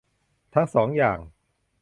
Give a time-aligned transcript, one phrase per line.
[0.53, 1.19] ทั้งสองอย่าง